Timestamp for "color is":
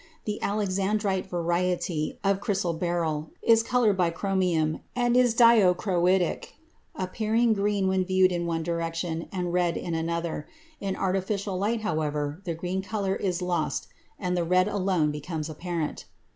12.81-13.43